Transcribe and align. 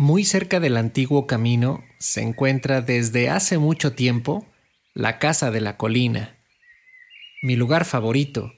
Muy 0.00 0.24
cerca 0.24 0.60
del 0.60 0.76
antiguo 0.76 1.26
camino 1.26 1.82
se 1.98 2.22
encuentra 2.22 2.82
desde 2.82 3.30
hace 3.30 3.58
mucho 3.58 3.94
tiempo 3.94 4.46
la 4.94 5.18
Casa 5.18 5.50
de 5.50 5.60
la 5.60 5.76
Colina, 5.76 6.36
mi 7.42 7.56
lugar 7.56 7.84
favorito. 7.84 8.52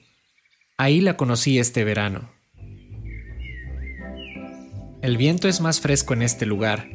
Ahí 0.77 1.01
la 1.01 1.17
conocí 1.17 1.57
este 1.57 1.83
verano. 1.83 2.31
El 5.01 5.17
viento 5.17 5.47
es 5.47 5.61
más 5.61 5.81
fresco 5.81 6.13
en 6.13 6.21
este 6.21 6.45
lugar, 6.45 6.87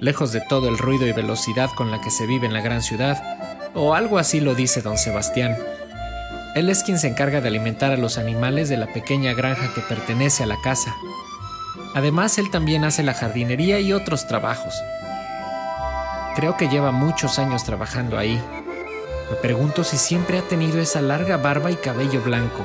lejos 0.00 0.30
de 0.30 0.40
todo 0.48 0.68
el 0.68 0.78
ruido 0.78 1.08
y 1.08 1.12
velocidad 1.12 1.70
con 1.74 1.90
la 1.90 2.00
que 2.00 2.12
se 2.12 2.28
vive 2.28 2.46
en 2.46 2.52
la 2.52 2.60
gran 2.60 2.82
ciudad, 2.82 3.20
o 3.74 3.94
algo 3.94 4.18
así 4.18 4.38
lo 4.38 4.54
dice 4.54 4.82
don 4.82 4.98
Sebastián. 4.98 5.56
Él 6.54 6.70
es 6.70 6.84
quien 6.84 7.00
se 7.00 7.08
encarga 7.08 7.40
de 7.40 7.48
alimentar 7.48 7.90
a 7.90 7.96
los 7.96 8.18
animales 8.18 8.68
de 8.68 8.76
la 8.76 8.86
pequeña 8.92 9.34
granja 9.34 9.74
que 9.74 9.80
pertenece 9.80 10.44
a 10.44 10.46
la 10.46 10.60
casa. 10.62 10.94
Además, 11.94 12.38
él 12.38 12.50
también 12.50 12.84
hace 12.84 13.02
la 13.02 13.14
jardinería 13.14 13.80
y 13.80 13.92
otros 13.92 14.26
trabajos. 14.26 14.74
Creo 16.36 16.56
que 16.56 16.68
lleva 16.68 16.92
muchos 16.92 17.38
años 17.38 17.64
trabajando 17.64 18.16
ahí. 18.16 18.40
Me 19.30 19.36
pregunto 19.36 19.82
si 19.82 19.96
siempre 19.96 20.38
ha 20.38 20.42
tenido 20.42 20.80
esa 20.80 21.00
larga 21.00 21.36
barba 21.36 21.70
y 21.70 21.76
cabello 21.76 22.22
blanco. 22.22 22.64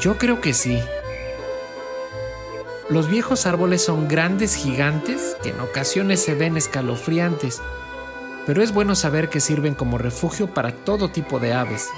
Yo 0.00 0.18
creo 0.18 0.40
que 0.40 0.52
sí. 0.52 0.78
Los 2.90 3.08
viejos 3.08 3.46
árboles 3.46 3.82
son 3.82 4.08
grandes 4.08 4.54
gigantes 4.54 5.36
que 5.42 5.50
en 5.50 5.60
ocasiones 5.60 6.22
se 6.22 6.34
ven 6.34 6.58
escalofriantes, 6.58 7.62
pero 8.46 8.62
es 8.62 8.72
bueno 8.72 8.94
saber 8.94 9.30
que 9.30 9.40
sirven 9.40 9.74
como 9.74 9.96
refugio 9.96 10.52
para 10.52 10.72
todo 10.72 11.10
tipo 11.10 11.40
de 11.40 11.54
aves. 11.54 11.88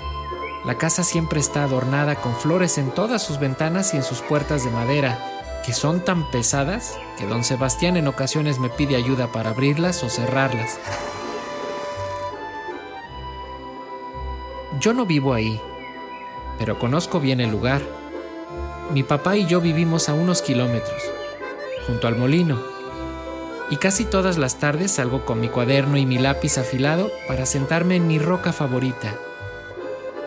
La 0.65 0.79
casa 0.79 1.03
siempre 1.03 1.41
está 1.41 1.65
adornada 1.65 2.15
con 2.17 2.35
flores 2.37 2.79
en 2.79 2.93
todas 2.93 3.23
sus 3.23 3.41
ventanas 3.41 3.95
y 3.95 3.97
en 3.97 4.05
sus 4.05 4.21
puertas 4.21 4.65
de 4.65 4.71
madera, 4.71 5.19
que 5.67 5.73
son 5.73 6.05
tan 6.05 6.31
pesadas 6.31 6.97
que 7.19 7.27
don 7.27 7.43
Sebastián 7.43 7.97
en 7.97 8.07
ocasiones 8.07 8.61
me 8.61 8.69
pide 8.69 8.95
ayuda 8.95 9.33
para 9.33 9.51
abrirlas 9.51 10.05
o 10.05 10.09
cerrarlas. 10.09 10.79
Yo 14.79 14.95
no 14.95 15.07
vivo 15.07 15.35
ahí, 15.35 15.61
pero 16.57 16.79
conozco 16.79 17.19
bien 17.19 17.41
el 17.41 17.51
lugar. 17.51 17.83
Mi 18.93 19.03
papá 19.03 19.37
y 19.37 19.47
yo 19.47 19.61
vivimos 19.61 20.09
a 20.09 20.15
unos 20.15 20.41
kilómetros, 20.41 21.03
junto 21.89 22.07
al 22.07 22.15
molino, 22.17 22.63
y 23.69 23.77
casi 23.79 24.05
todas 24.05 24.39
las 24.39 24.61
tardes 24.61 24.93
salgo 24.93 25.25
con 25.25 25.41
mi 25.41 25.49
cuaderno 25.49 25.97
y 25.97 26.07
mi 26.07 26.19
lápiz 26.19 26.59
afilado 26.59 27.11
para 27.27 27.45
sentarme 27.45 27.97
en 27.97 28.07
mi 28.07 28.21
roca 28.21 28.53
favorita, 28.53 29.19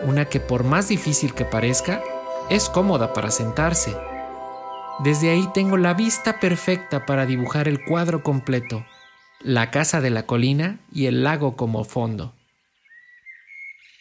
una 0.02 0.26
que 0.26 0.38
por 0.38 0.64
más 0.64 0.88
difícil 0.88 1.32
que 1.32 1.46
parezca, 1.46 2.02
es 2.50 2.68
cómoda 2.68 3.14
para 3.14 3.30
sentarse 3.30 3.96
desde 5.02 5.30
ahí 5.30 5.48
tengo 5.54 5.78
la 5.78 5.94
vista 5.94 6.40
perfecta 6.40 7.06
para 7.06 7.24
dibujar 7.24 7.68
el 7.68 7.82
cuadro 7.82 8.22
completo, 8.22 8.84
la 9.42 9.70
casa 9.70 10.02
de 10.02 10.10
la 10.10 10.26
colina 10.26 10.80
y 10.92 11.06
el 11.06 11.24
lago 11.24 11.56
como 11.56 11.84
fondo. 11.84 12.34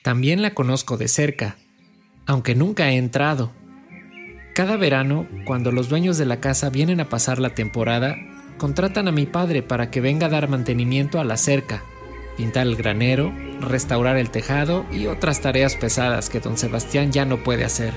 También 0.03 0.41
la 0.41 0.53
conozco 0.53 0.97
de 0.97 1.07
cerca, 1.07 1.55
aunque 2.25 2.53
nunca 2.53 2.89
he 2.89 2.97
entrado. 2.97 3.53
Cada 4.53 4.75
verano, 4.75 5.25
cuando 5.45 5.71
los 5.71 5.87
dueños 5.87 6.17
de 6.17 6.25
la 6.25 6.41
casa 6.41 6.69
vienen 6.69 6.99
a 6.99 7.07
pasar 7.07 7.39
la 7.39 7.51
temporada, 7.51 8.17
contratan 8.57 9.07
a 9.07 9.13
mi 9.13 9.25
padre 9.25 9.63
para 9.63 9.91
que 9.91 10.01
venga 10.01 10.27
a 10.27 10.29
dar 10.29 10.49
mantenimiento 10.49 11.21
a 11.21 11.23
la 11.23 11.37
cerca, 11.37 11.81
pintar 12.35 12.67
el 12.67 12.75
granero, 12.75 13.33
restaurar 13.61 14.17
el 14.17 14.31
tejado 14.31 14.85
y 14.91 15.07
otras 15.07 15.39
tareas 15.39 15.77
pesadas 15.77 16.29
que 16.29 16.41
don 16.41 16.57
Sebastián 16.57 17.13
ya 17.13 17.23
no 17.23 17.41
puede 17.41 17.63
hacer 17.63 17.93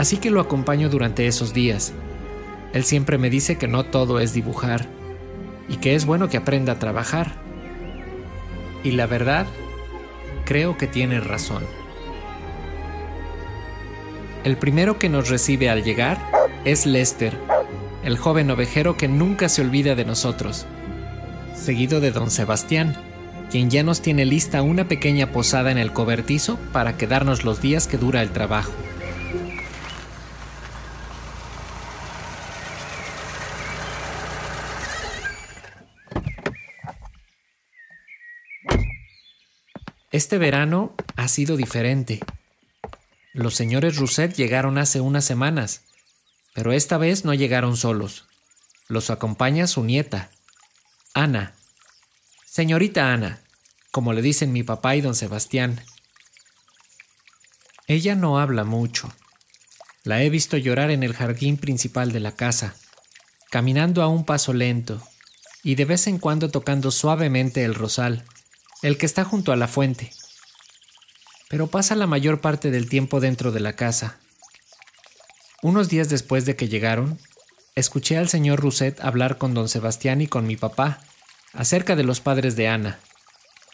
así 0.00 0.16
que 0.16 0.30
lo 0.30 0.40
acompaño 0.40 0.88
durante 0.88 1.26
esos 1.26 1.52
días. 1.52 1.92
Él 2.72 2.84
siempre 2.84 3.18
me 3.18 3.28
dice 3.28 3.58
que 3.58 3.68
no 3.68 3.84
todo 3.84 4.18
es 4.18 4.32
dibujar 4.32 4.86
y 5.68 5.76
que 5.76 5.94
es 5.94 6.06
bueno 6.06 6.30
que 6.30 6.38
aprenda 6.38 6.72
a 6.72 6.78
trabajar. 6.78 7.34
Y 8.82 8.92
la 8.92 9.06
verdad, 9.06 9.46
creo 10.46 10.78
que 10.78 10.86
tiene 10.86 11.20
razón. 11.20 11.64
El 14.42 14.56
primero 14.56 14.98
que 14.98 15.10
nos 15.10 15.28
recibe 15.28 15.68
al 15.68 15.84
llegar 15.84 16.18
es 16.64 16.86
Lester, 16.86 17.36
el 18.02 18.16
joven 18.16 18.50
ovejero 18.50 18.96
que 18.96 19.06
nunca 19.06 19.50
se 19.50 19.60
olvida 19.60 19.96
de 19.96 20.06
nosotros, 20.06 20.64
seguido 21.54 22.00
de 22.00 22.10
don 22.10 22.30
Sebastián, 22.30 22.96
quien 23.50 23.68
ya 23.68 23.82
nos 23.82 24.00
tiene 24.00 24.24
lista 24.24 24.62
una 24.62 24.88
pequeña 24.88 25.30
posada 25.30 25.70
en 25.70 25.76
el 25.76 25.92
cobertizo 25.92 26.58
para 26.72 26.96
quedarnos 26.96 27.44
los 27.44 27.60
días 27.60 27.86
que 27.86 27.98
dura 27.98 28.22
el 28.22 28.30
trabajo. 28.30 28.72
Este 40.12 40.38
verano 40.38 40.96
ha 41.14 41.28
sido 41.28 41.56
diferente. 41.56 42.18
Los 43.32 43.54
señores 43.54 43.96
Rousset 43.96 44.34
llegaron 44.34 44.76
hace 44.76 45.00
unas 45.00 45.24
semanas, 45.24 45.82
pero 46.52 46.72
esta 46.72 46.98
vez 46.98 47.24
no 47.24 47.32
llegaron 47.32 47.76
solos. 47.76 48.26
Los 48.88 49.10
acompaña 49.10 49.68
su 49.68 49.84
nieta, 49.84 50.30
Ana. 51.14 51.54
Señorita 52.44 53.12
Ana, 53.12 53.40
como 53.92 54.12
le 54.12 54.20
dicen 54.20 54.52
mi 54.52 54.64
papá 54.64 54.96
y 54.96 55.00
don 55.00 55.14
Sebastián. 55.14 55.80
Ella 57.86 58.16
no 58.16 58.40
habla 58.40 58.64
mucho. 58.64 59.12
La 60.02 60.24
he 60.24 60.30
visto 60.30 60.56
llorar 60.56 60.90
en 60.90 61.04
el 61.04 61.14
jardín 61.14 61.56
principal 61.56 62.10
de 62.10 62.18
la 62.18 62.32
casa, 62.32 62.74
caminando 63.48 64.02
a 64.02 64.08
un 64.08 64.24
paso 64.24 64.52
lento 64.54 65.00
y 65.62 65.76
de 65.76 65.84
vez 65.84 66.08
en 66.08 66.18
cuando 66.18 66.50
tocando 66.50 66.90
suavemente 66.90 67.64
el 67.64 67.76
rosal 67.76 68.24
el 68.82 68.96
que 68.96 69.06
está 69.06 69.24
junto 69.24 69.52
a 69.52 69.56
la 69.56 69.68
fuente, 69.68 70.10
pero 71.48 71.66
pasa 71.66 71.94
la 71.96 72.06
mayor 72.06 72.40
parte 72.40 72.70
del 72.70 72.88
tiempo 72.88 73.20
dentro 73.20 73.52
de 73.52 73.60
la 73.60 73.74
casa. 73.74 74.18
Unos 75.62 75.88
días 75.88 76.08
después 76.08 76.46
de 76.46 76.56
que 76.56 76.68
llegaron, 76.68 77.18
escuché 77.74 78.16
al 78.16 78.28
señor 78.28 78.60
Rousset 78.60 79.00
hablar 79.00 79.36
con 79.36 79.52
don 79.52 79.68
Sebastián 79.68 80.20
y 80.22 80.26
con 80.26 80.46
mi 80.46 80.56
papá 80.56 81.00
acerca 81.52 81.96
de 81.96 82.04
los 82.04 82.20
padres 82.20 82.56
de 82.56 82.68
Ana, 82.68 83.00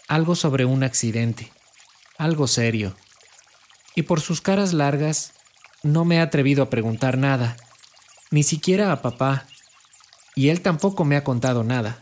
algo 0.09 0.35
sobre 0.35 0.65
un 0.65 0.83
accidente, 0.83 1.53
algo 2.19 2.49
serio. 2.49 2.97
Y 3.95 4.03
por 4.03 4.21
sus 4.21 4.41
caras 4.41 4.73
largas, 4.73 5.33
no 5.83 6.05
me 6.05 6.17
he 6.17 6.21
atrevido 6.21 6.65
a 6.65 6.71
preguntar 6.71 7.19
nada, 7.19 7.57
ni 8.31 8.43
siquiera 8.43 8.91
a 8.91 9.03
papá, 9.03 9.47
y 10.35 10.49
él 10.49 10.61
tampoco 10.63 11.05
me 11.05 11.17
ha 11.17 11.25
contado 11.25 11.63
nada. 11.63 12.01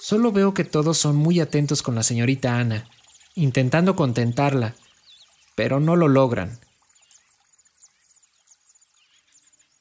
Solo 0.00 0.32
veo 0.32 0.54
que 0.54 0.64
todos 0.64 0.96
son 0.96 1.16
muy 1.16 1.40
atentos 1.40 1.82
con 1.82 1.94
la 1.94 2.02
señorita 2.02 2.58
Ana, 2.58 2.88
intentando 3.34 3.96
contentarla, 3.96 4.74
pero 5.54 5.78
no 5.78 5.94
lo 5.94 6.08
logran. 6.08 6.58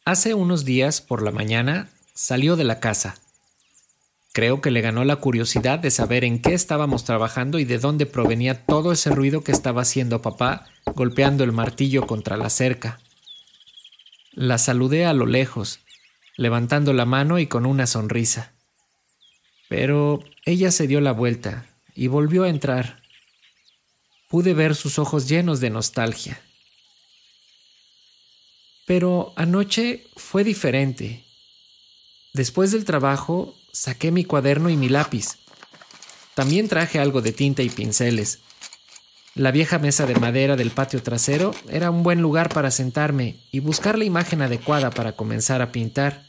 Hace 0.04 0.34
unos 0.34 0.66
días, 0.66 1.00
por 1.00 1.22
la 1.22 1.32
mañana, 1.32 1.90
salió 2.14 2.58
de 2.58 2.66
la 2.66 2.82
casa. 2.82 3.16
Creo 4.34 4.60
que 4.60 4.72
le 4.72 4.82
ganó 4.82 5.06
la 5.06 5.16
curiosidad 5.16 5.80
de 5.80 5.90
saber 5.90 6.26
en 6.26 6.42
qué 6.42 6.54
estábamos 6.54 7.06
trabajando 7.06 7.58
y 7.58 7.64
de 7.64 7.80
dónde 7.80 8.06
provenía 8.06 8.66
todo 8.66 8.92
ese 8.92 9.12
ruido 9.12 9.42
que 9.46 9.54
estaba 9.54 9.84
haciendo 9.84 10.22
papá 10.22 10.66
golpeando 10.96 11.46
el 11.46 11.54
martillo 11.54 12.06
contra 12.08 12.36
la 12.36 12.50
cerca. 12.50 13.00
La 14.34 14.58
saludé 14.58 15.06
a 15.06 15.14
lo 15.14 15.26
lejos, 15.26 15.80
levantando 16.36 16.92
la 16.92 17.06
mano 17.06 17.40
y 17.40 17.48
con 17.48 17.66
una 17.66 17.88
sonrisa. 17.88 18.59
Pero 19.70 20.20
ella 20.46 20.72
se 20.72 20.88
dio 20.88 21.00
la 21.00 21.14
vuelta 21.14 21.66
y 21.96 22.08
volvió 22.08 22.44
a 22.44 22.50
entrar. 22.50 23.02
Pude 24.28 24.54
ver 24.54 24.76
sus 24.76 25.00
ojos 25.00 25.30
llenos 25.30 25.62
de 25.62 25.70
nostalgia. 25.70 26.42
Pero 28.86 29.34
anoche 29.36 30.08
fue 30.18 30.44
diferente. 30.44 31.24
Después 32.34 32.72
del 32.72 32.86
trabajo 32.86 33.56
saqué 33.72 34.12
mi 34.12 34.26
cuaderno 34.26 34.70
y 34.70 34.76
mi 34.76 34.90
lápiz. 34.90 35.38
También 36.34 36.68
traje 36.68 37.00
algo 37.00 37.22
de 37.22 37.32
tinta 37.32 37.62
y 37.62 37.70
pinceles. 37.70 38.40
La 39.36 39.52
vieja 39.52 39.78
mesa 39.78 40.08
de 40.08 40.16
madera 40.16 40.56
del 40.56 40.72
patio 40.72 41.04
trasero 41.04 41.54
era 41.70 41.92
un 41.92 42.02
buen 42.02 42.22
lugar 42.22 42.50
para 42.50 42.72
sentarme 42.72 43.36
y 43.52 43.60
buscar 43.60 43.98
la 43.98 44.06
imagen 44.06 44.42
adecuada 44.42 44.90
para 44.90 45.12
comenzar 45.12 45.62
a 45.62 45.72
pintar. 45.72 46.29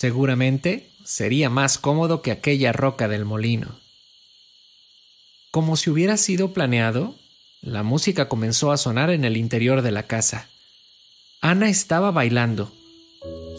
Seguramente 0.00 0.88
sería 1.04 1.50
más 1.50 1.76
cómodo 1.76 2.22
que 2.22 2.30
aquella 2.30 2.72
roca 2.72 3.06
del 3.06 3.26
molino. 3.26 3.78
Como 5.50 5.76
si 5.76 5.90
hubiera 5.90 6.16
sido 6.16 6.54
planeado, 6.54 7.16
la 7.60 7.82
música 7.82 8.26
comenzó 8.26 8.72
a 8.72 8.78
sonar 8.78 9.10
en 9.10 9.26
el 9.26 9.36
interior 9.36 9.82
de 9.82 9.90
la 9.90 10.04
casa. 10.04 10.48
Ana 11.42 11.68
estaba 11.68 12.12
bailando. 12.12 12.72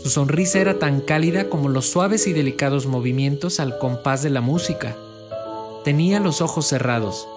Su 0.01 0.09
sonrisa 0.09 0.57
era 0.57 0.79
tan 0.79 1.01
cálida 1.01 1.47
como 1.47 1.69
los 1.69 1.85
suaves 1.85 2.25
y 2.25 2.33
delicados 2.33 2.87
movimientos 2.87 3.59
al 3.59 3.77
compás 3.77 4.23
de 4.23 4.31
la 4.31 4.41
música. 4.41 4.97
Tenía 5.83 6.19
los 6.19 6.41
ojos 6.41 6.65
cerrados. 6.65 7.27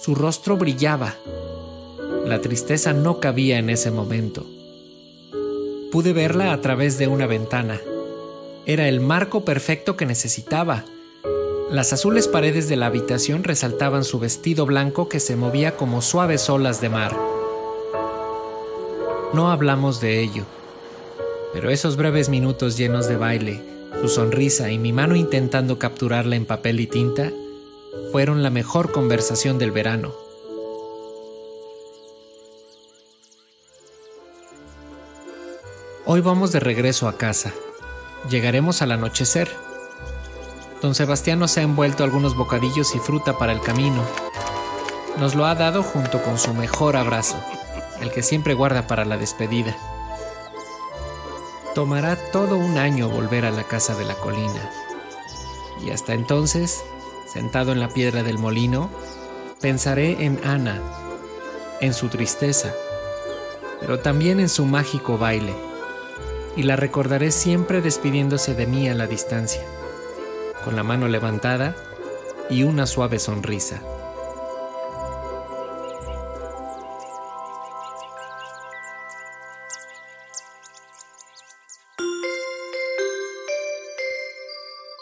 Su 0.00 0.14
rostro 0.14 0.56
brillaba. 0.56 1.16
La 2.24 2.40
tristeza 2.40 2.94
no 2.94 3.20
cabía 3.20 3.58
en 3.58 3.68
ese 3.68 3.90
momento. 3.90 4.46
Pude 5.92 6.14
verla 6.14 6.54
a 6.54 6.62
través 6.62 6.96
de 6.96 7.08
una 7.08 7.26
ventana 7.26 7.78
Era 8.68 8.86
el 8.86 9.00
marco 9.00 9.46
perfecto 9.46 9.96
que 9.96 10.04
necesitaba. 10.04 10.84
Las 11.70 11.94
azules 11.94 12.28
paredes 12.28 12.68
de 12.68 12.76
la 12.76 12.84
habitación 12.84 13.42
resaltaban 13.42 14.04
su 14.04 14.18
vestido 14.18 14.66
blanco 14.66 15.08
que 15.08 15.20
se 15.20 15.36
movía 15.36 15.74
como 15.74 16.02
suaves 16.02 16.50
olas 16.50 16.82
de 16.82 16.90
mar. 16.90 17.16
No 19.32 19.50
hablamos 19.50 20.02
de 20.02 20.20
ello, 20.20 20.44
pero 21.54 21.70
esos 21.70 21.96
breves 21.96 22.28
minutos 22.28 22.76
llenos 22.76 23.08
de 23.08 23.16
baile, 23.16 23.62
su 24.02 24.08
sonrisa 24.10 24.70
y 24.70 24.76
mi 24.76 24.92
mano 24.92 25.16
intentando 25.16 25.78
capturarla 25.78 26.36
en 26.36 26.44
papel 26.44 26.80
y 26.80 26.86
tinta 26.86 27.32
fueron 28.12 28.42
la 28.42 28.50
mejor 28.50 28.92
conversación 28.92 29.56
del 29.56 29.70
verano. 29.70 30.12
Hoy 36.04 36.20
vamos 36.20 36.52
de 36.52 36.60
regreso 36.60 37.08
a 37.08 37.16
casa. 37.16 37.54
Llegaremos 38.26 38.82
al 38.82 38.92
anochecer. 38.92 39.48
Don 40.82 40.94
Sebastián 40.94 41.38
nos 41.38 41.56
ha 41.56 41.62
envuelto 41.62 42.04
algunos 42.04 42.36
bocadillos 42.36 42.94
y 42.94 42.98
fruta 42.98 43.38
para 43.38 43.52
el 43.52 43.60
camino. 43.60 44.02
Nos 45.18 45.34
lo 45.34 45.46
ha 45.46 45.54
dado 45.54 45.82
junto 45.82 46.22
con 46.22 46.38
su 46.38 46.52
mejor 46.52 46.96
abrazo, 46.96 47.36
el 48.00 48.10
que 48.10 48.22
siempre 48.22 48.54
guarda 48.54 48.86
para 48.86 49.04
la 49.04 49.16
despedida. 49.16 49.76
Tomará 51.74 52.16
todo 52.32 52.56
un 52.56 52.76
año 52.76 53.08
volver 53.08 53.46
a 53.46 53.50
la 53.50 53.64
casa 53.64 53.94
de 53.94 54.04
la 54.04 54.14
colina. 54.14 54.70
Y 55.82 55.90
hasta 55.90 56.12
entonces, 56.12 56.82
sentado 57.32 57.72
en 57.72 57.80
la 57.80 57.88
piedra 57.88 58.22
del 58.22 58.38
molino, 58.38 58.90
pensaré 59.60 60.24
en 60.24 60.40
Ana, 60.44 60.82
en 61.80 61.94
su 61.94 62.08
tristeza, 62.08 62.74
pero 63.80 64.00
también 64.00 64.38
en 64.38 64.48
su 64.48 64.66
mágico 64.66 65.16
baile 65.16 65.67
y 66.58 66.64
la 66.64 66.74
recordaré 66.74 67.30
siempre 67.30 67.80
despidiéndose 67.80 68.56
de 68.56 68.66
mí 68.66 68.88
a 68.88 68.94
la 68.94 69.06
distancia, 69.06 69.62
con 70.64 70.74
la 70.74 70.82
mano 70.82 71.06
levantada 71.06 71.76
y 72.50 72.64
una 72.64 72.84
suave 72.84 73.20
sonrisa. 73.20 73.80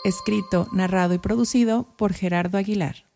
Escrito, 0.05 0.69
narrado 0.73 1.14
y 1.14 1.19
producido 1.19 1.87
por 1.97 2.12
Gerardo 2.12 2.59
Aguilar. 2.59 3.06